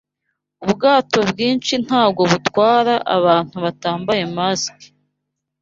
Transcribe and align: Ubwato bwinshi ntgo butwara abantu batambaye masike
Ubwato 0.63 1.19
bwinshi 1.29 1.73
ntgo 1.85 2.23
butwara 2.31 2.95
abantu 3.15 3.55
batambaye 3.65 4.23
masike 4.35 4.87